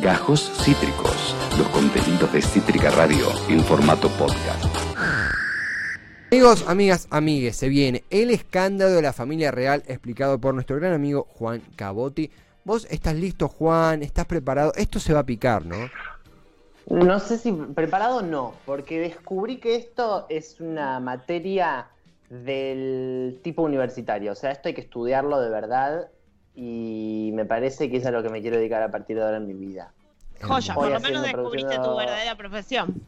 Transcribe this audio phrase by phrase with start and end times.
[0.00, 4.64] Gajos Cítricos, los contenidos de Cítrica Radio en formato podcast.
[6.32, 10.94] Amigos, amigas, amigues, se viene el escándalo de la familia real explicado por nuestro gran
[10.94, 12.30] amigo Juan Cabotti.
[12.64, 14.72] Vos estás listo, Juan, estás preparado.
[14.76, 15.90] Esto se va a picar, ¿no?
[16.86, 21.88] No sé si preparado o no, porque descubrí que esto es una materia
[22.30, 24.32] del tipo universitario.
[24.32, 26.08] O sea, esto hay que estudiarlo de verdad
[26.54, 29.36] y me parece que es a lo que me quiero dedicar a partir de ahora
[29.36, 29.92] en mi vida.
[30.42, 33.02] Joya, Hoy por lo menos descubriste tu verdadera profesión.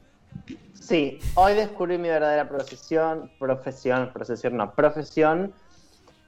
[0.75, 5.53] Sí, hoy descubrí mi verdadera profesión, profesión, profesión, no, profesión.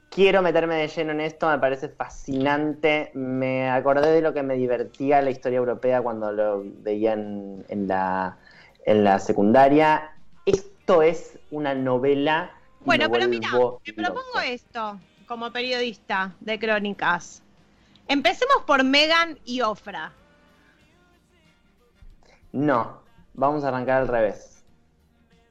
[0.08, 3.10] Quiero meterme de lleno en esto, me parece fascinante.
[3.14, 7.88] Me acordé de lo que me divertía la historia europea cuando lo veía en, en
[7.88, 8.38] la,
[8.86, 10.12] en la secundaria.
[10.46, 12.52] Esto es una novela.
[12.84, 13.48] Bueno, pero mira,
[13.82, 17.42] te propongo esto como periodista de crónicas.
[18.08, 20.12] Empecemos por Megan y Ofra.
[22.52, 23.00] No,
[23.34, 24.50] vamos a arrancar al revés.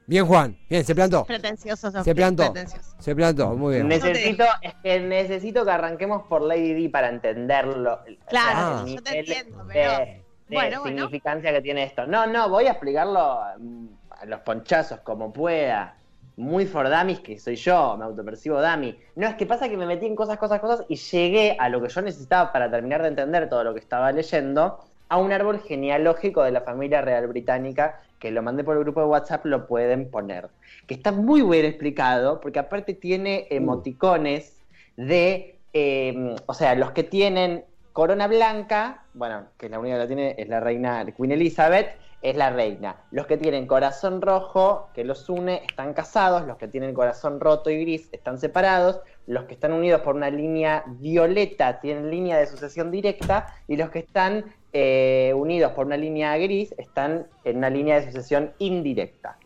[0.06, 0.56] Bien, Juan.
[0.68, 1.24] Bien, se plantó.
[1.24, 2.52] Pretencioso, Sofía, Se plantó.
[2.52, 2.94] pretencioso.
[2.98, 3.88] Se plantó, muy bien.
[3.88, 7.94] Necesito, es que necesito que arranquemos por Lady Di para entenderlo.
[7.94, 10.24] o sea, Claro, el yo te nivel entiendo, de- pero- de
[10.56, 10.96] Bueno, bueno.
[11.04, 12.06] significancia que tiene esto.
[12.06, 15.96] No, no, voy a explicarlo mm, a los ponchazos como pueda.
[16.36, 18.98] Muy for dummies que soy yo, me autopercibo dummy.
[19.14, 21.80] No, es que pasa que me metí en cosas, cosas, cosas y llegué a lo
[21.80, 25.60] que yo necesitaba para terminar de entender todo lo que estaba leyendo, a un árbol
[25.60, 29.66] genealógico de la familia real británica, que lo mandé por el grupo de WhatsApp, lo
[29.66, 30.48] pueden poner.
[30.86, 34.58] Que está muy bien explicado, porque aparte tiene emoticones
[34.96, 40.06] de, eh, o sea, los que tienen corona blanca, bueno, que la única que la
[40.08, 42.96] tiene es la reina Queen Elizabeth, es la reina.
[43.10, 46.46] Los que tienen corazón rojo, que los une, están casados.
[46.46, 48.98] Los que tienen corazón roto y gris están separados.
[49.26, 53.54] Los que están unidos por una línea violeta tienen línea de sucesión directa.
[53.68, 58.06] Y los que están eh, unidos por una línea gris están en una línea de
[58.06, 59.36] sucesión indirecta.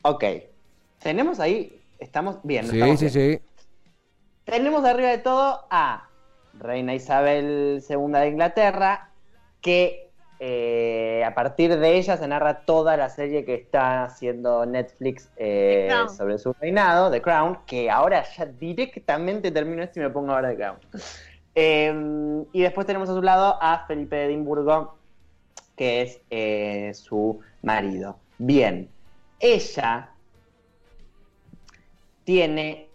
[0.00, 0.24] Ok.
[1.00, 2.66] Tenemos ahí, estamos bien.
[2.66, 3.40] Sí, Estamos sí, bien.
[3.40, 3.62] sí.
[4.44, 6.08] Tenemos arriba de todo a
[6.54, 9.10] Reina Isabel II de Inglaterra,
[9.60, 10.07] que
[10.40, 15.90] eh, a partir de ella se narra toda la serie que está haciendo Netflix eh,
[16.16, 20.50] sobre su reinado, The Crown, que ahora ya directamente termino esto y me pongo ahora
[20.50, 20.78] The Crown.
[21.60, 21.92] Eh,
[22.52, 24.96] y después tenemos a su lado a Felipe de Edimburgo,
[25.74, 28.16] que es eh, su marido.
[28.38, 28.88] Bien,
[29.40, 30.10] ella
[32.22, 32.86] tiene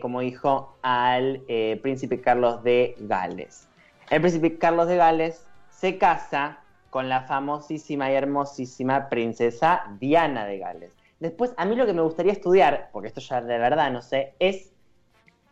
[0.00, 1.42] como hijo al
[1.82, 3.66] príncipe Carlos de Gales.
[4.08, 5.44] El príncipe Carlos de Gales
[5.84, 10.92] se casa con la famosísima y hermosísima princesa Diana de Gales.
[11.20, 14.32] Después, a mí lo que me gustaría estudiar, porque esto ya de verdad no sé,
[14.38, 14.72] es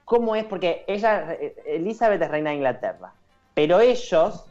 [0.07, 3.13] cómo es, porque ella, eh, Elizabeth es reina de Inglaterra,
[3.53, 4.47] pero ellos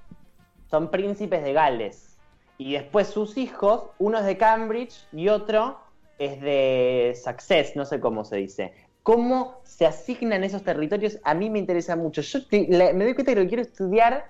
[0.69, 2.15] son príncipes de Gales.
[2.59, 5.79] Y después sus hijos, uno es de Cambridge y otro
[6.19, 8.71] es de Success, no sé cómo se dice.
[9.01, 11.17] ¿Cómo se asignan esos territorios?
[11.23, 12.21] A mí me interesa mucho.
[12.21, 14.29] Yo me doy cuenta que lo quiero estudiar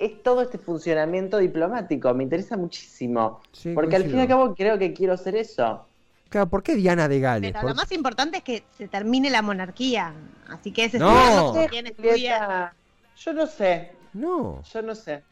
[0.00, 2.12] es todo este funcionamiento diplomático.
[2.14, 3.42] Me interesa muchísimo.
[3.52, 5.86] Sí, porque al fin y al cabo creo que quiero hacer eso.
[6.30, 7.50] Claro, ¿por qué Diana de Gales?
[7.52, 10.14] Pero ¿Por- lo más importante es que se termine la monarquía.
[10.48, 11.52] Así que ese No.
[11.54, 12.72] No quién estudia.
[13.18, 14.62] Yo no sé, No.
[14.62, 15.22] yo no sé.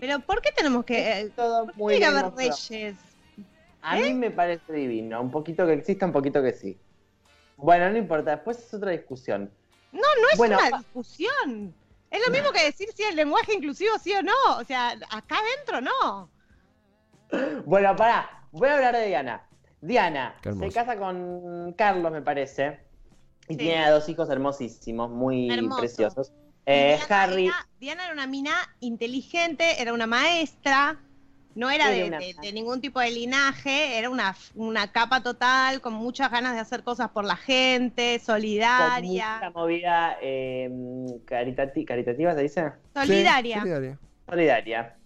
[0.00, 1.20] Pero ¿por qué tenemos que.?
[1.20, 2.96] Es eh, todo ¿Por qué muy tiene que haber reyes?
[3.82, 4.02] A ¿Eh?
[4.02, 5.20] mí me parece divino.
[5.20, 6.76] Un poquito que exista, un poquito que sí.
[7.56, 9.48] Bueno, no importa, después es otra discusión.
[9.92, 11.72] No, no es Bueno, una discusión.
[12.10, 14.32] Es lo mismo que decir si el lenguaje inclusivo sí o no.
[14.58, 16.30] O sea, acá adentro no.
[17.64, 19.42] Bueno, pará, voy a hablar de Diana.
[19.80, 22.80] Diana se casa con Carlos, me parece,
[23.48, 23.58] y Sí.
[23.58, 25.80] tiene a dos hijos hermosísimos, muy Hermoso.
[25.80, 26.32] preciosos.
[26.64, 31.00] Eh, Diana Harry, Era, Diana era una mina inteligente, era una maestra,
[31.56, 34.92] no era Era de, una de- ma- de ningún tipo de linaje, era una, una
[34.92, 39.34] capa total, con muchas ganas de hacer cosas por la gente, con solidaria.
[39.40, 40.70] mucha movida eh,
[41.26, 42.72] caritati- caritativa, ¿se dice?
[42.94, 43.56] Solidaria.
[43.56, 43.98] Sí, solidaria.
[44.28, 44.96] Solidaria.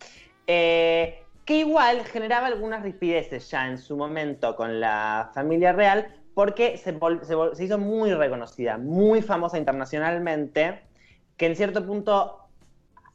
[0.46, 6.76] Eh, que igual generaba algunas rispideces ya en su momento con la familia real, porque
[6.78, 6.96] se,
[7.54, 10.80] se hizo muy reconocida, muy famosa internacionalmente,
[11.36, 12.48] que en cierto punto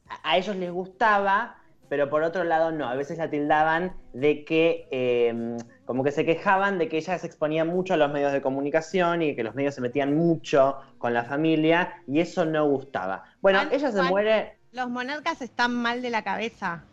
[0.09, 1.57] a- a ellos les gustaba,
[1.89, 2.87] pero por otro lado no.
[2.87, 7.27] A veces la tildaban de que, eh, como que se quejaban de que ella se
[7.27, 11.13] exponía mucho a los medios de comunicación y que los medios se metían mucho con
[11.13, 13.23] la familia, y eso no gustaba.
[13.41, 14.09] Bueno, Juan, ella se Juan.
[14.09, 14.57] muere.
[14.71, 16.83] Los monarcas están mal de la cabeza.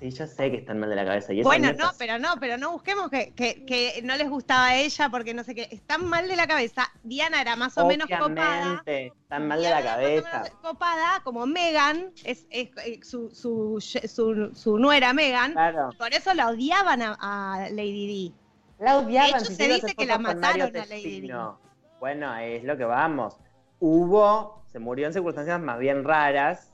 [0.00, 1.32] Sí, yo sé que están mal de la cabeza.
[1.32, 4.76] Y Bueno, no, pero no, pero no busquemos que, que, que no les gustaba a
[4.76, 5.68] ella porque no sé qué.
[5.70, 6.90] Están mal de la cabeza.
[7.02, 8.82] Diana era más o menos copada.
[8.86, 10.42] Están mal de la Diana cabeza.
[10.42, 15.52] menos copada, como Megan, es, es- eh, su, su, su, su nuera Megan.
[15.52, 15.90] Claro.
[15.96, 18.84] Por eso la odiaban a, a Lady D.
[18.84, 19.30] La odiaban.
[19.30, 21.60] De hecho, si se dice que la mataron a Lady Testino.
[22.00, 23.38] Bueno, es lo que vamos.
[23.80, 26.72] Hubo, se murió en circunstancias más bien raras,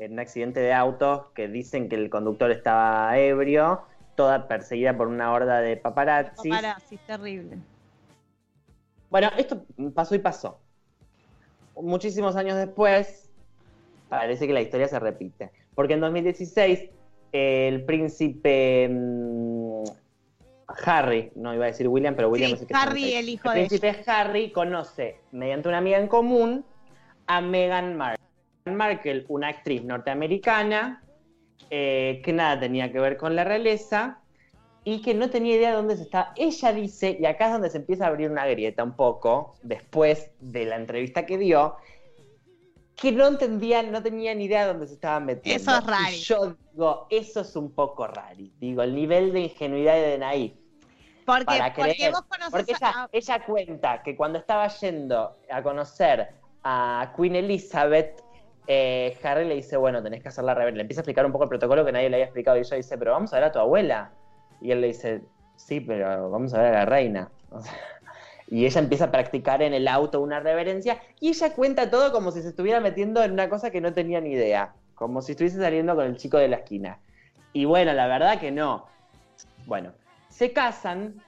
[0.00, 3.82] en un accidente de autos que dicen que el conductor estaba ebrio,
[4.16, 6.50] toda perseguida por una horda de paparazzis.
[6.50, 7.58] Paparazzi, terrible.
[9.10, 9.62] Bueno, esto
[9.94, 10.58] pasó y pasó.
[11.76, 13.30] Muchísimos años después,
[14.08, 15.50] parece que la historia se repite.
[15.74, 16.88] Porque en 2016,
[17.32, 19.84] el príncipe mm,
[20.86, 23.52] Harry, no iba a decir William, pero William Sí, es que Harry, en el hijo
[23.52, 26.64] El de príncipe Harry conoce, mediante una amiga en común,
[27.26, 28.29] a Meghan Markle.
[28.64, 31.02] Markle, una actriz norteamericana,
[31.70, 34.20] eh, que nada tenía que ver con la realeza,
[34.84, 36.32] y que no tenía idea de dónde se estaba.
[36.36, 40.30] Ella dice, y acá es donde se empieza a abrir una grieta un poco, después
[40.40, 41.76] de la entrevista que dio,
[42.96, 45.62] que no entendía, no tenía ni idea de dónde se estaban metiendo.
[45.62, 46.14] Eso es raro.
[46.16, 48.36] Yo digo, eso es un poco raro.
[48.58, 50.52] Digo, el nivel de ingenuidad y de naif.
[51.24, 52.12] Porque, Para porque creer.
[52.12, 53.08] vos Porque ella, a...
[53.12, 56.30] ella cuenta que cuando estaba yendo a conocer
[56.64, 58.22] a Queen Elizabeth,
[58.72, 60.76] eh, Harry le dice, bueno, tenés que hacer la reverencia.
[60.76, 62.56] Le empieza a explicar un poco el protocolo que nadie le había explicado.
[62.56, 64.12] Y ella dice, pero vamos a ver a tu abuela.
[64.60, 65.22] Y él le dice,
[65.56, 67.30] sí, pero vamos a ver a la reina.
[68.52, 71.00] Y ella empieza a practicar en el auto una reverencia.
[71.20, 74.20] Y ella cuenta todo como si se estuviera metiendo en una cosa que no tenía
[74.20, 74.72] ni idea.
[74.96, 76.98] Como si estuviese saliendo con el chico de la esquina.
[77.52, 78.86] Y bueno, la verdad que no.
[79.66, 79.92] Bueno,
[80.28, 81.22] se casan.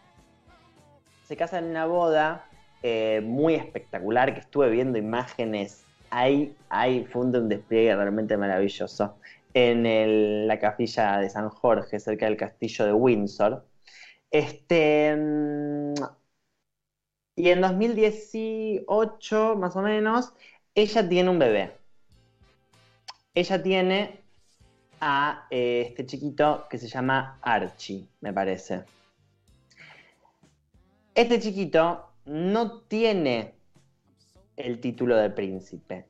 [1.22, 2.44] Se casan en una boda
[2.82, 5.86] eh, muy espectacular que estuve viendo imágenes.
[6.14, 9.16] Ahí, ahí fue un despliegue realmente maravilloso.
[9.54, 13.66] En la capilla de San Jorge, cerca del castillo de Windsor.
[14.30, 15.16] Este.
[15.16, 15.94] mm,
[17.36, 20.32] Y en 2018, más o menos,
[20.74, 21.72] ella tiene un bebé.
[23.34, 24.20] Ella tiene
[25.00, 28.84] a eh, este chiquito que se llama Archie, me parece.
[31.14, 33.54] Este chiquito no tiene
[34.56, 36.06] el título de príncipe.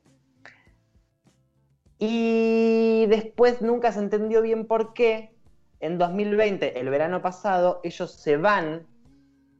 [1.99, 5.31] Y después nunca se entendió bien por qué.
[5.79, 8.85] En 2020, el verano pasado, ellos se van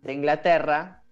[0.01, 1.03] de Inglaterra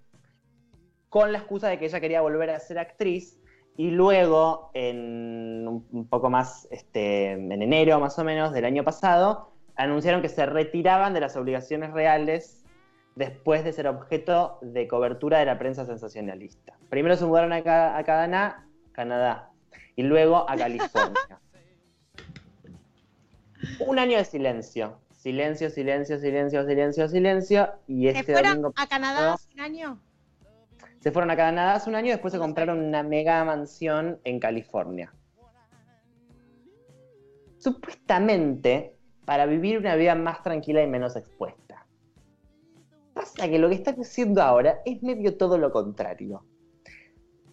[1.10, 3.40] con la excusa de que ella quería volver a ser actriz.
[3.78, 9.54] Y luego, en un poco más, este, en enero más o menos del año pasado,
[9.76, 12.61] anunciaron que se retiraban de las obligaciones reales
[13.16, 16.74] después de ser objeto de cobertura de la prensa sensacionalista.
[16.90, 19.50] Primero se mudaron a, Ca- a Canadá, Canadá
[19.96, 21.40] y luego a California.
[23.86, 24.98] Un año de silencio.
[25.12, 27.70] Silencio, silencio, silencio, silencio, silencio.
[27.88, 30.00] Y ¿Se este fueron domingo a Canadá hace un año?
[31.00, 34.40] se fueron a Canadá hace un año y después se compraron una mega mansión en
[34.40, 35.12] California.
[37.58, 41.86] Supuestamente para vivir una vida más tranquila y menos expuesta.
[43.36, 46.44] Que lo que está haciendo ahora es medio todo lo contrario.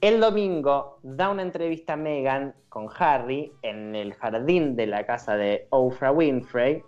[0.00, 5.36] El domingo da una entrevista a Meghan con Harry en el jardín de la casa
[5.36, 6.82] de Oprah Winfrey,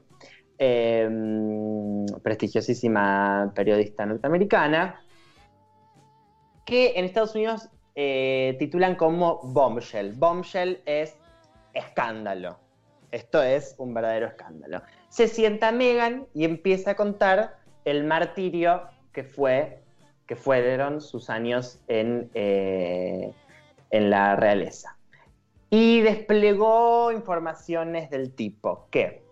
[0.59, 1.09] eh,
[2.23, 5.01] prestigiosísima periodista norteamericana,
[6.65, 10.13] que en Estados Unidos eh, titulan como bombshell.
[10.13, 11.17] Bombshell es
[11.75, 12.59] escándalo.
[13.11, 14.83] Esto es un verdadero escándalo.
[15.09, 17.57] Se sienta Megan y empieza a contar
[17.91, 18.83] el martirio
[19.13, 19.81] que fue
[20.27, 23.33] que fueron sus años en, eh,
[23.91, 24.97] en la realeza.
[25.71, 29.23] Y desplegó informaciones del tipo que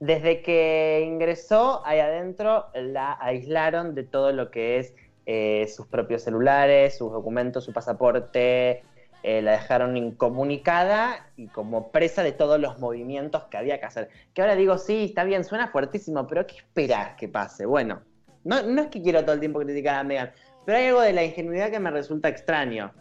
[0.00, 4.94] desde que ingresó ahí adentro la aislaron de todo lo que es
[5.26, 8.84] eh, sus propios celulares, sus documentos, su pasaporte,
[9.22, 14.08] eh, la dejaron incomunicada y como presa de todos los movimientos que había que hacer.
[14.32, 17.66] Que ahora digo, sí, está bien, suena fuertísimo, pero ¿qué esperás que pase?
[17.66, 18.02] Bueno,
[18.44, 20.32] no, no es que quiero todo el tiempo criticar a Megan,
[20.64, 22.92] pero hay algo de la ingenuidad que me resulta extraño.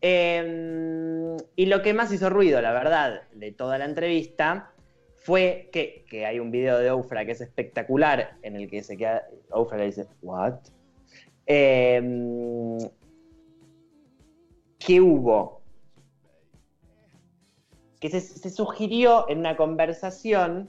[0.00, 4.72] Eh, y lo que más hizo ruido, la verdad, de toda la entrevista
[5.16, 8.96] fue que, que hay un video de Oprah que es espectacular en el que se
[8.96, 9.24] queda.
[9.50, 10.54] Oprah le dice, ¿What?
[11.46, 12.78] Eh,
[14.78, 15.61] que hubo.
[18.02, 20.68] Que se, sugirió en una conversación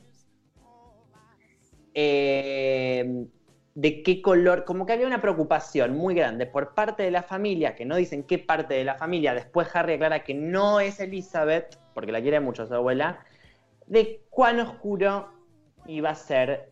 [1.94, 3.26] eh,
[3.76, 7.76] de qué color, como que había una preocupación muy grande por parte de la familia,
[7.76, 11.80] que no dicen qué parte de la familia, después Harry aclara que no es Elizabeth,
[11.96, 13.26] porque la quiere mucho su abuela,
[13.88, 15.30] de cuán oscuro
[15.88, 16.70] iba a ser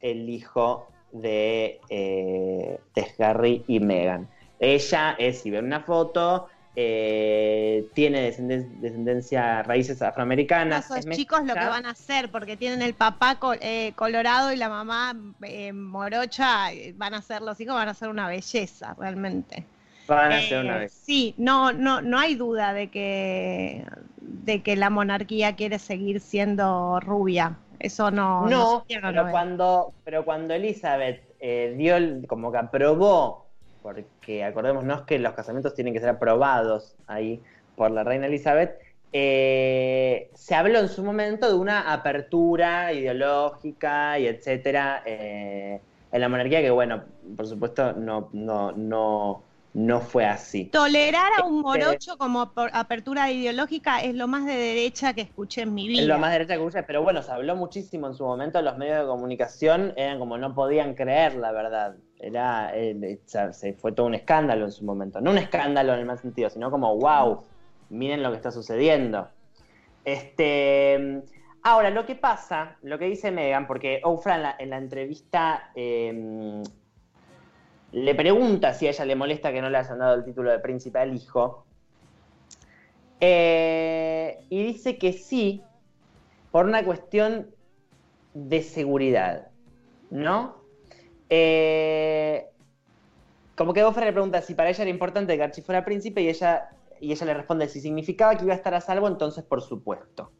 [0.00, 2.78] el hijo de, eh,
[3.18, 4.28] Harry y Meghan.
[4.58, 10.84] Ella es, si ven una foto, eh, tiene descenden- descendencia, raíces afroamericanas.
[10.86, 14.56] Esos es chicos lo que van a hacer, porque tienen el papá eh, colorado y
[14.56, 19.64] la mamá eh, morocha, van a ser, los hijos van a ser una belleza, realmente.
[20.06, 20.92] Van a ser una vez.
[20.92, 23.84] Sí, no, no, no hay duda de que,
[24.20, 27.58] de que la monarquía quiere seguir siendo rubia.
[27.78, 28.46] Eso no.
[28.48, 29.30] No, niega, pero no.
[29.30, 33.49] cuando, pero cuando Elizabeth dio, el- como que aprobó,
[33.82, 37.40] porque acordémonos que los casamientos tienen que ser aprobados ahí
[37.76, 38.78] por la reina Elizabeth,
[39.12, 45.80] eh, se habló en su momento de una apertura ideológica y etcétera eh,
[46.12, 47.02] en la monarquía que bueno,
[47.36, 49.42] por supuesto no, no, no,
[49.74, 50.66] no fue así.
[50.66, 55.22] Tolerar a un Este- morocho como por- apertura ideológica es lo más de derecha que
[55.22, 56.02] escuché en mi vida.
[56.02, 58.76] Es lo más derecha que escuché, pero bueno, se habló muchísimo en su momento, los
[58.78, 61.96] medios de comunicación eran como no podían creer la verdad.
[62.20, 65.20] Era, eh, se, se fue todo un escándalo en su momento.
[65.20, 67.42] No un escándalo en el mal sentido, sino como, wow,
[67.88, 69.28] miren lo que está sucediendo.
[70.04, 71.22] Este,
[71.62, 75.70] ahora, lo que pasa, lo que dice Megan, porque Oprah en la, en la entrevista
[75.74, 76.62] eh,
[77.92, 80.58] le pregunta si a ella le molesta que no le hayan dado el título de
[80.58, 81.64] príncipe al hijo.
[83.20, 85.62] Eh, y dice que sí,
[86.50, 87.50] por una cuestión
[88.32, 89.48] de seguridad,
[90.10, 90.59] ¿no?
[91.30, 92.46] Eh,
[93.54, 96.28] como que Oprah le pregunta si para ella era importante que Archie fuera príncipe y
[96.28, 96.70] ella,
[97.00, 100.32] y ella le responde si significaba que iba a estar a salvo, entonces por supuesto.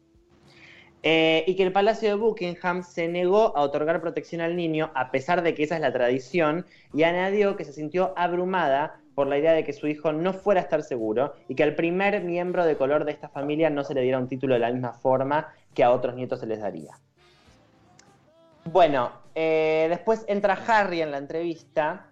[1.03, 5.09] Eh, y que el Palacio de Buckingham se negó a otorgar protección al niño a
[5.09, 9.39] pesar de que esa es la tradición y añadió que se sintió abrumada por la
[9.39, 12.65] idea de que su hijo no fuera a estar seguro y que al primer miembro
[12.65, 15.47] de color de esta familia no se le diera un título de la misma forma
[15.73, 16.97] que a otros nietos se les daría.
[18.65, 22.11] Bueno, eh, después entra Harry en la entrevista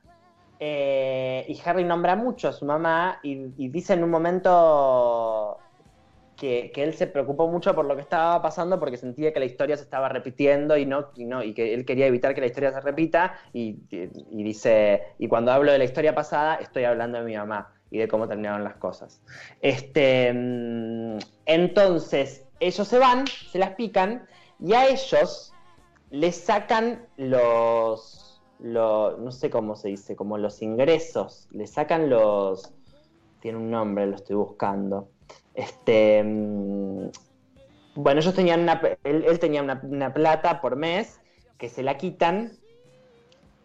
[0.60, 3.36] eh, y Harry nombra mucho a su mamá y,
[3.70, 5.62] dice en un momento
[6.36, 9.78] que, él se preocupó mucho por lo que estaba pasando porque sentía que la historia
[9.78, 12.82] se estaba repitiendo y no, y y que él quería evitar que la historia se
[12.82, 17.26] repita y, y- y dice y cuando hablo de la historia pasada estoy hablando de
[17.26, 19.22] mi mamá y de cómo terminaron las cosas
[19.62, 24.28] este mm, entonces ellos se van se las pican
[24.60, 25.59] y a ellos
[26.12, 32.74] les sacan los, los no sé cómo se dice como los ingresos les sacan los
[33.42, 35.10] tiene un nombre lo estoy buscando.
[35.54, 37.10] Este, mm,
[37.96, 41.20] bueno, ellos tenían una, él, tenía una, una plata por mes
[41.58, 42.54] que se la quitan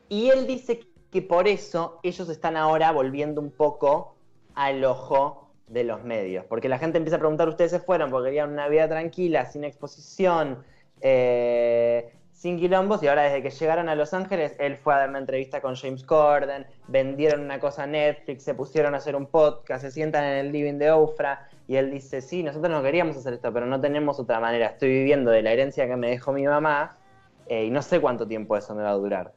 [0.08, 4.16] y él dice que por eso ellos están ahora volviendo un poco
[4.54, 8.26] al ojo de los medios, porque la gente empieza a preguntar, ustedes se fueron porque
[8.26, 10.62] querían una vida tranquila, sin exposición,
[11.00, 12.12] eh,
[12.44, 15.18] sin quilombos, y ahora desde que llegaron a Los Ángeles, él fue a dar una
[15.18, 19.80] entrevista con James Corden, vendieron una cosa a Netflix, se pusieron a hacer un podcast,
[19.82, 23.32] se sientan en el living de Ofra, y él dice, sí, nosotros no queríamos hacer
[23.32, 26.44] esto, pero no tenemos otra manera, estoy viviendo de la herencia que me dejó mi
[26.44, 26.98] mamá,
[27.46, 29.32] eh, y no sé cuánto tiempo eso me va a durar.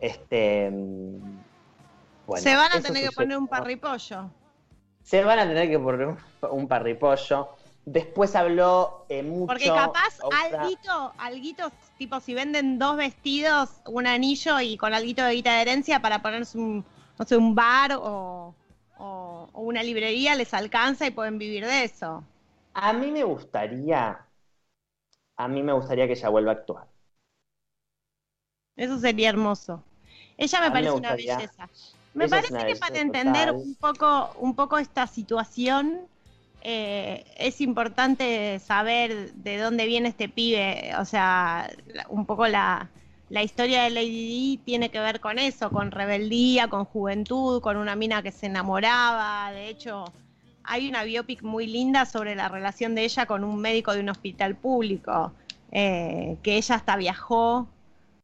[0.00, 0.70] Este...
[0.70, 1.20] mm,
[2.28, 4.30] bueno, Se van a tener que poner un parripollo.
[5.02, 6.16] Se van a tener que poner
[6.50, 7.50] un parripollo.
[7.86, 9.46] Después habló eh, mucho.
[9.46, 15.22] Porque capaz Oprah- alguito, alguito, tipo si venden dos vestidos, un anillo y con alguito
[15.24, 16.84] de guita de herencia para ponerse un,
[17.18, 18.54] no sé, un bar o,
[18.98, 22.24] o- o una librería, les alcanza y pueden vivir de eso.
[22.74, 24.30] A mí me gustaría.
[25.38, 26.88] A mí me gustaría que ella vuelva a actuar.
[28.76, 29.82] Eso sería hermoso.
[30.38, 31.68] Ella me parece una belleza.
[32.14, 33.64] Me Ella parece que para entender total.
[33.64, 36.08] un poco, un poco esta situación,
[36.62, 40.92] eh, es importante saber de dónde viene este pibe.
[40.98, 41.70] O sea,
[42.08, 42.90] un poco la,
[43.30, 47.96] historia de Lady Di tiene que ver con eso, con rebeldía, con juventud, con una
[47.96, 49.50] mina que se enamoraba.
[49.52, 50.04] De hecho,
[50.64, 54.08] hay una biopic muy linda sobre la relación de ella con un médico de un
[54.08, 55.32] hospital público,
[55.72, 57.68] eh, que ella hasta viajó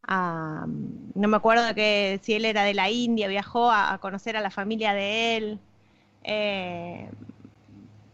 [0.09, 4.41] no me acuerdo que si él era de la India, viajó a, a conocer a
[4.41, 5.59] la familia de él.
[6.25, 7.09] Eh,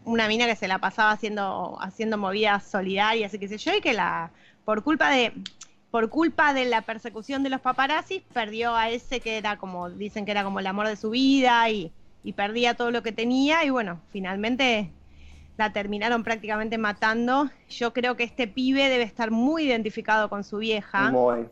[0.08, 3.80] una mina que se la pasaba haciendo, haciendo movidas solidarias y qué sé yo, y
[3.80, 4.30] que la,
[4.64, 5.32] por culpa de,
[5.90, 10.24] por culpa de la persecución de los paparazzis, perdió a ese que era como, dicen
[10.24, 11.92] que era como el amor de su vida y,
[12.24, 14.90] y perdía todo lo que tenía, y bueno, finalmente
[15.58, 17.50] la terminaron prácticamente matando.
[17.68, 21.48] Yo creo que este pibe debe estar muy identificado con su vieja, Muy.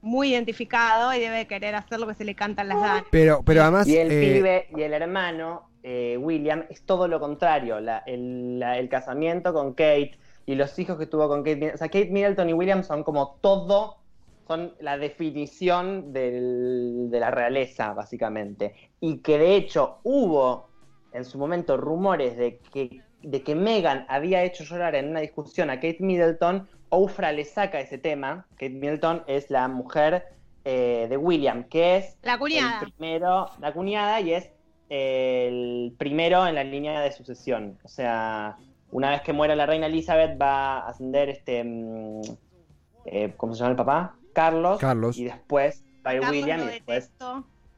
[0.00, 3.04] muy identificado y debe querer hacer lo que se le cantan las ganas.
[3.10, 3.86] Pero, pero además.
[3.86, 7.80] Y el eh, pibe y el hermano, eh, William, es todo lo contrario.
[7.80, 11.74] La- el, la- el casamiento con Kate, y los hijos que tuvo con Kate Middleton.
[11.74, 13.98] O sea, Kate Middleton y William son como todo,
[14.46, 18.74] son la definición del- de la realeza, básicamente.
[19.00, 20.68] Y que de hecho hubo
[21.12, 25.70] en su momento rumores de que, de que Meghan había hecho llorar en una discusión
[25.70, 26.66] a Kate Middleton.
[26.90, 28.46] Oprah le saca ese tema.
[28.52, 30.24] Kate Middleton es la mujer
[30.64, 32.80] eh, de William, que es La cuñada.
[32.82, 34.50] el primero, la cuñada, y es
[34.88, 37.78] el primero en la línea de sucesión.
[37.82, 38.56] O sea,
[38.90, 42.22] una vez que muera la reina Elizabeth va a ascender este, mm,
[43.06, 44.16] eh, ¿cómo se llama el papá?
[44.32, 44.78] Carlos.
[44.78, 45.18] Carlos.
[45.18, 47.12] Y después va a ir William y después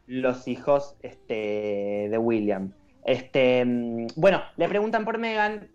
[0.06, 2.72] los hijos este, de William.
[3.04, 5.68] Este, mm, bueno, le preguntan por Megan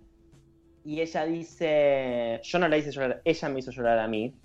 [0.84, 4.36] y ella dice, yo no la hice llorar, ella me hizo llorar a mí.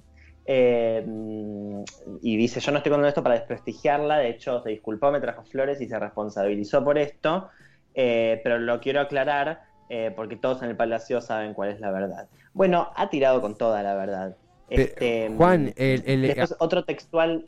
[0.52, 1.84] Eh, mm,
[2.22, 5.44] y dice, yo no estoy contando esto para desprestigiarla, de hecho se disculpó, me trajo
[5.44, 7.48] flores y se responsabilizó por esto,
[7.94, 11.92] eh, pero lo quiero aclarar eh, porque todos en el palacio saben cuál es la
[11.92, 12.28] verdad.
[12.52, 14.36] Bueno, ha tirado con toda la verdad.
[14.68, 17.46] Este, Juan, el- el- después otro textual...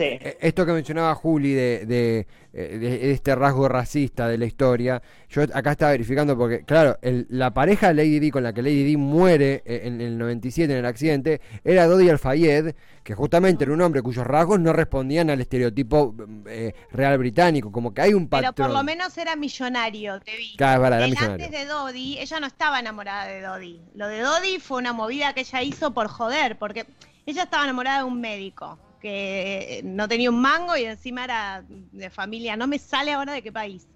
[0.00, 0.04] Sí.
[0.18, 4.46] Eh, Esto que mencionaba Juli de, de, eh, de- de este rasgo racista de la
[4.46, 8.62] historia, yo acá estaba verificando porque, claro, el- la pareja Lady Di con la que
[8.62, 13.64] Lady Di muere eh, en el 97 en el accidente era Dodi Al-Fayed, que justamente
[13.64, 16.14] era un hombre cuyos rasgos no respondían al estereotipo
[16.46, 18.68] eh, real británico, como que hay un Pero patrón.
[18.68, 20.56] por lo menos era millonario, te vi.
[20.56, 21.44] Claro, es verdad, era Él millonario.
[21.46, 23.80] antes de Dodi, ella no estaba enamorada de Dodi.
[23.94, 26.86] Lo de Dodi fue una movida que ella hizo por joder, porque
[27.26, 31.64] ella estaba enamorada de un médico que eh, no tenía un mango y encima era
[31.68, 33.86] de familia, no me sale ahora de qué país,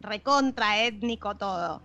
[0.00, 1.82] recontra, étnico, todo.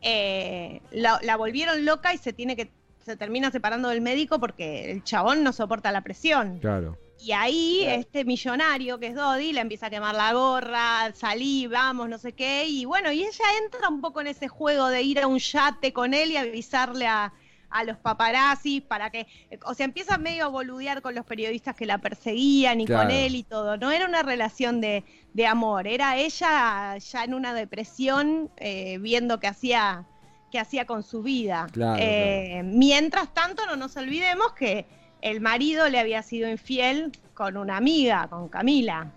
[0.00, 2.70] Eh, la, la volvieron loca y se tiene que
[3.04, 6.58] se termina separando del médico porque el chabón no soporta la presión.
[6.58, 6.98] Claro.
[7.20, 8.00] Y ahí Claro.
[8.00, 12.32] este millonario que es Dodi le empieza a quemar la gorra, salí, vamos, no sé
[12.32, 12.66] qué.
[12.66, 15.92] Y bueno, y ella entra un poco en ese juego de ir a un yate
[15.92, 17.32] con él y avisarle a,
[17.70, 19.26] a los paparazzi para que,
[19.64, 23.02] o sea, empieza medio a boludear con los periodistas que la perseguían y Claro.
[23.08, 23.76] con él y todo.
[23.76, 29.40] No era una relación de, de amor, era ella ya en una depresión eh, viendo
[29.40, 30.04] que hacía
[30.52, 31.66] que hacía con su vida.
[31.72, 34.86] Claro, Eh, Mientras tanto, no nos olvidemos que
[35.20, 39.08] el marido le había sido infiel con una amiga, con Camila.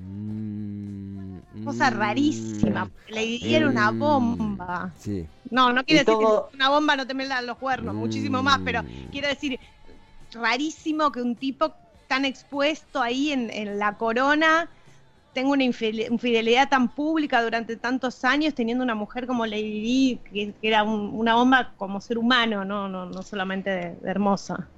[0.00, 0.53] Mm,
[1.64, 2.90] Cosa rarísima.
[3.08, 4.92] Le dieron una mm, bomba.
[4.98, 5.26] Sí.
[5.50, 8.42] No, no quiere decir todo- que una bomba no te me dan los cuernos, muchísimo
[8.42, 8.86] más, pero Mm.
[9.10, 9.58] quiero decir,
[10.32, 11.74] rarísimo que un tipo
[12.08, 14.68] tan expuesto ahí en, en la corona
[15.32, 20.20] tenga una infidel- infidelidad tan pública durante tantos años, teniendo una mujer como Lady Di,
[20.24, 24.10] que, que era un- una bomba como ser humano, no, no, no solamente de, de
[24.10, 24.68] hermosa.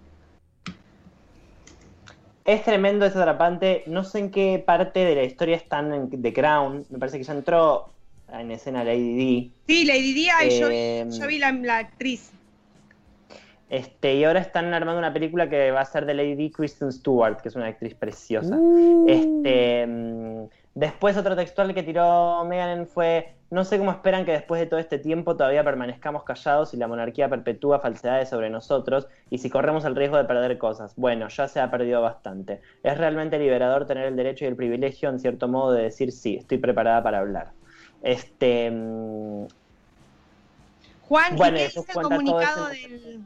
[2.47, 3.83] Es tremendo, es atrapante.
[3.87, 6.87] No sé en qué parte de la historia están en The Crown.
[6.91, 7.89] Me parece que ya entró
[8.33, 9.53] en escena Lady Di.
[9.67, 12.31] Sí, Lady Di, ay, yo vi, Eh, yo vi la, la actriz.
[13.69, 16.93] Este, y ahora están armando una película que va a ser de Lady Di Kristen
[16.93, 18.57] Stewart, que es una actriz preciosa.
[18.57, 19.07] Uh.
[19.09, 20.45] Este, mm,
[20.77, 24.79] después otro textual que tiró Megan fue, no sé cómo esperan que después de todo
[24.79, 29.85] este tiempo todavía permanezcamos callados y la monarquía perpetúa falsedades sobre nosotros y si corremos
[29.87, 30.93] el riesgo de perder cosas.
[30.97, 32.61] Bueno, ya se ha perdido bastante.
[32.83, 36.37] Es realmente liberador tener el derecho y el privilegio, en cierto modo, de decir sí,
[36.37, 37.53] estoy preparada para hablar.
[38.03, 39.47] Este, mm,
[41.09, 43.21] Juan, ¿y bueno, qué eso dice el comunicado ese- del...?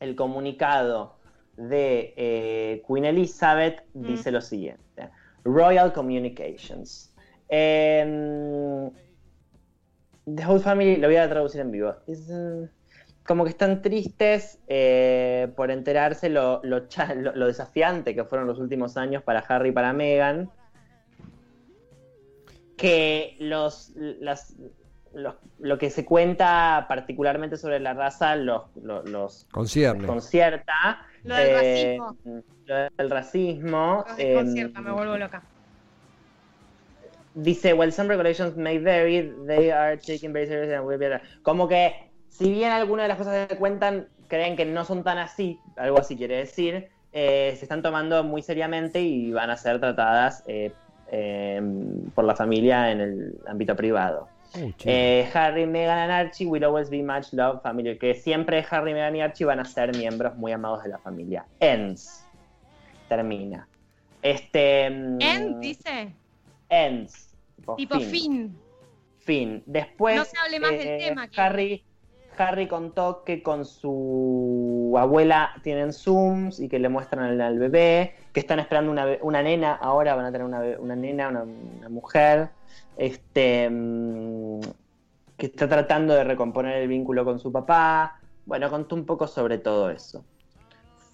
[0.00, 1.16] el comunicado
[1.56, 4.06] de eh, Queen Elizabeth Mm.
[4.06, 4.85] dice lo siguiente:
[5.46, 7.12] Royal Communications.
[7.48, 8.90] Em,
[10.26, 11.94] the whole family, lo voy a traducir en vivo.
[12.06, 12.68] is, uh,
[13.24, 16.86] como que están tristes eh, por enterarse lo, lo-
[17.34, 20.50] lo desafiante que fueron los últimos años para Harry y para Meghan.
[22.76, 24.54] Que los, las,
[25.16, 30.06] los- lo que se cuenta particularmente sobre la raza los, los, los Concierne.
[30.06, 31.06] concierta.
[31.24, 32.16] Lo del eh, racismo.
[32.66, 34.04] lo del racismo.
[34.06, 35.42] Los eh, me vuelvo loca.
[37.34, 41.20] dice, while some regulations may vary, they are taken very seriously and will be...
[41.42, 41.94] Como que,
[42.28, 45.98] si bien algunas de las cosas que cuentan creen que no son tan así, algo
[45.98, 50.72] así quiere decir, eh, se están tomando muy seriamente y van a ser tratadas eh,
[51.10, 51.60] eh,
[52.14, 54.28] por la familia en el ámbito privado.
[54.54, 54.72] Uh.
[54.84, 57.98] Eh, Harry, Meghan and Archie will always be much loved family.
[57.98, 61.44] Que siempre Harry, Meghan y Archie van a ser miembros muy amados de la familia.
[61.60, 62.24] Ends.
[63.08, 63.68] Termina.
[64.22, 64.90] Este.
[64.90, 65.60] mm, ¿En?
[65.60, 66.12] Dice.
[66.68, 67.34] Ends.
[67.76, 68.56] Tipo fin.
[69.18, 69.62] Fin.
[69.66, 70.16] Después.
[70.16, 71.84] No se hable más del eh, tema, que- Harry,
[72.38, 78.14] Harry contó que con su abuela tienen Zooms y que le muestran al, al bebé,
[78.32, 80.60] que están esperando una, be- una nena, ahora van a tener una,
[80.96, 82.50] nena, una, una mujer,
[82.96, 84.60] este, mm,
[85.36, 89.58] que está tratando de recomponer el vínculo con su papá, bueno, contó un poco sobre
[89.58, 90.24] todo eso.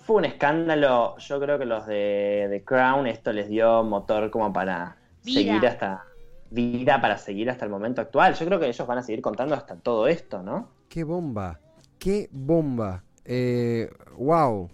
[0.05, 4.53] Fue un escándalo, yo creo que los de, de Crown esto les dio motor como
[4.53, 5.35] para Vida.
[5.41, 6.05] seguir hasta
[6.51, 8.35] vida para seguir hasta el momento actual.
[8.35, 10.69] Yo creo que ellos van a seguir contando hasta todo esto, ¿no?
[10.89, 11.59] ¡Qué bomba!
[11.99, 13.03] ¡Qué bomba!
[13.25, 14.71] Eh, ¡Wow!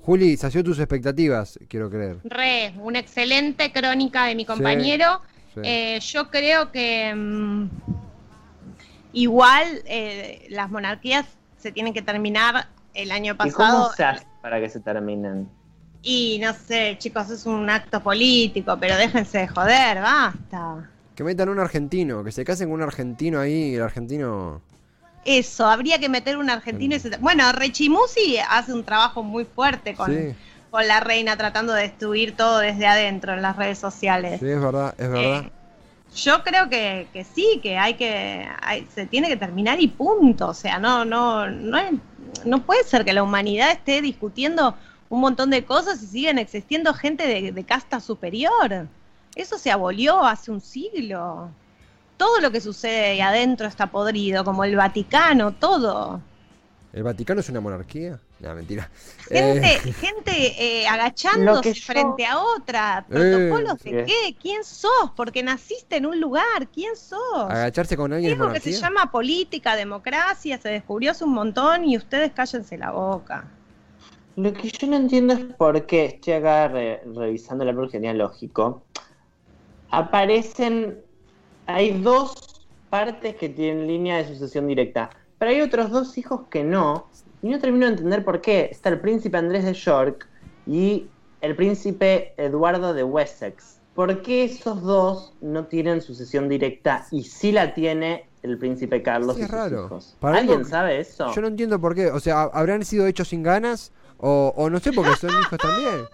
[0.00, 2.18] Juli, sació tus expectativas, quiero creer.
[2.24, 5.20] Re, una excelente crónica de mi compañero.
[5.24, 5.31] Sí.
[5.62, 7.68] Eh, yo creo que mm,
[9.12, 11.26] igual eh, las monarquías
[11.58, 13.92] se tienen que terminar el año ¿Y cómo pasado.
[13.94, 15.48] se hace para que se terminen?
[16.02, 20.90] Y no sé, chicos, es un acto político, pero déjense de joder, basta.
[21.14, 24.60] Que metan un argentino, que se casen con un argentino ahí el argentino.
[25.24, 26.96] Eso, habría que meter un argentino.
[26.96, 30.34] y se- Bueno, Rechimusi hace un trabajo muy fuerte con, Sí,
[30.72, 34.40] con la reina, tratando de destruir todo desde adentro en las redes sociales.
[34.40, 35.44] sí, es verdad, es verdad.
[35.44, 35.50] Eh,
[36.16, 40.48] yo creo que, que sí, que hay que hay- se tiene que terminar y punto.
[40.48, 41.92] O sea, no no no es-
[42.46, 44.74] no puede ser que la humanidad esté discutiendo
[45.10, 48.86] un montón de cosas y siguen existiendo gente de, de casta superior.
[49.34, 51.50] Eso se abolió hace un siglo.
[52.16, 56.18] Todo lo que sucede ahí adentro está podrido, como el Vaticano, todo.
[56.94, 58.18] ¿El Vaticano es una monarquía?
[58.42, 58.90] No, mentira.
[59.28, 63.06] Gente, Eh, gente eh, agachándose yo- frente a otra.
[63.08, 63.92] ¿Protocolos sí.
[63.92, 64.36] de qué?
[64.40, 65.12] ¿Quién sos?
[65.16, 66.68] Porque naciste en un lugar.
[66.74, 67.20] ¿Quién sos?
[67.48, 71.84] agacharse con alguien es Algo que se llama política, democracia, se descubrió hace un montón
[71.84, 73.44] y ustedes cállense la boca.
[74.34, 78.82] Lo que yo no entiendo es por qué, estoy acá re- revisando el árbol genealógico,
[79.90, 80.98] aparecen,
[81.66, 86.64] hay dos partes que tienen línea de sucesión directa, pero hay otros dos hijos que
[86.64, 87.10] no,
[87.42, 88.68] y no termino de entender por qué.
[88.70, 90.28] Está el príncipe Andrés de York
[90.66, 91.08] y
[91.40, 93.80] el príncipe Eduardo de Wessex.
[93.94, 99.34] ¿Por qué esos dos no tienen sucesión directa y sí la tiene el príncipe Carlos
[99.36, 99.84] Sí, y es sus raro.
[99.86, 100.16] hijos?
[100.18, 101.32] Para ¿Alguien algo- sabe eso?
[101.34, 102.06] Yo no entiendo por qué.
[102.10, 103.92] O sea, ¿habrán sido hechos sin ganas?
[104.18, 106.06] O, o no sé, porque son hijos también.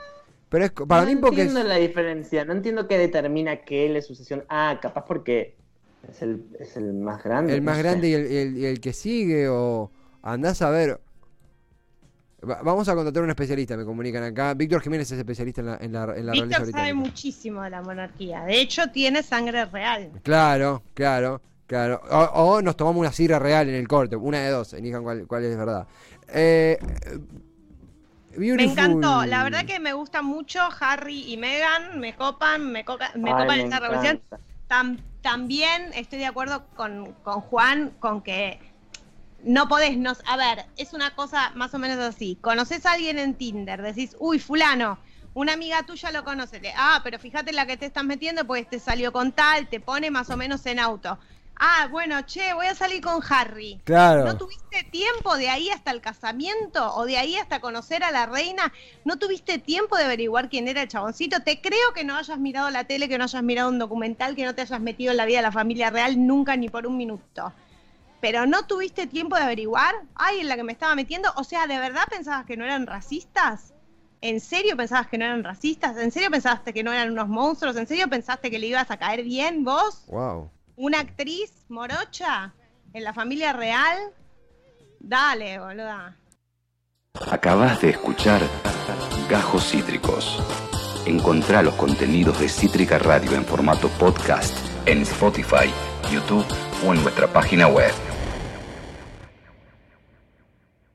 [0.48, 3.86] Pero es para no mí porque es- entiendo la diferencia, no entiendo qué determina que
[3.86, 4.44] él es sucesión.
[4.48, 5.54] Ah, capaz porque
[6.10, 7.54] es el, es el más grande.
[7.54, 7.88] el más no sé.
[7.88, 9.90] grande y el, el- y el que sigue, o
[10.22, 11.00] andás a ver.
[12.48, 14.54] Va- Vamos a contratar a un especialista, me comunican acá.
[14.54, 16.94] Víctor Jiménez es especialista en la, en la, en la realeza Víctor sabe británica.
[16.94, 18.44] muchísimo de la monarquía.
[18.44, 20.10] De hecho, tiene sangre real.
[20.22, 22.00] Claro, claro, claro.
[22.10, 22.18] O,
[22.56, 25.44] o nos tomamos una sidra real en el corte, una de dos, elijan cuál, cuál
[25.44, 25.86] es verdad.
[26.28, 26.78] Eh,
[28.36, 29.24] Me encantó.
[29.24, 31.98] La verdad que me gusta mucho Harry y Meghan.
[31.98, 34.20] Me copan, me, coca- me Ay, copan me esta revolución.
[34.68, 38.60] Tam- también estoy de acuerdo con, con Juan con que
[39.44, 42.36] no podés, no, a ver, es una cosa más o menos así.
[42.40, 44.98] Conoces a alguien en Tinder, decís, uy, fulano,
[45.34, 46.60] una amiga tuya lo conoce.
[46.60, 49.80] Le- Ah, pero fíjate la que te estás metiendo, pues te salió con tal, te
[49.80, 51.18] pone más o menos en auto.
[51.60, 53.80] Ah, bueno, che, voy a salir con Harry.
[53.84, 54.24] Claro.
[54.24, 58.26] ¿No tuviste tiempo de ahí hasta el casamiento o de ahí hasta conocer a la
[58.26, 58.72] reina?
[59.04, 61.40] ¿No tuviste tiempo de averiguar quién era el chaboncito?
[61.42, 64.44] Te creo que no hayas mirado la tele, que no hayas mirado un documental, que
[64.44, 66.96] no te hayas metido en la vida de la familia real nunca ni por un
[66.96, 67.52] minuto.
[68.20, 69.94] Pero no tuviste tiempo de averiguar.
[70.14, 71.30] Ay, en la que me estaba metiendo.
[71.36, 73.74] O sea, ¿de verdad pensabas que no eran racistas?
[74.20, 75.96] ¿En serio pensabas que no eran racistas?
[75.96, 77.76] ¿En serio pensaste que no eran unos monstruos?
[77.76, 80.04] ¿En serio pensaste que le ibas a caer bien vos?
[80.08, 80.50] Wow.
[80.76, 82.54] ¿Una actriz morocha
[82.92, 83.96] en la familia real?
[84.98, 86.16] Dale, boluda.
[87.30, 88.40] Acabas de escuchar
[89.28, 90.42] Gajos Cítricos.
[91.06, 95.70] Encontrá los contenidos de Cítrica Radio en formato podcast en Spotify,
[96.10, 96.46] YouTube
[96.86, 97.92] o en nuestra página web.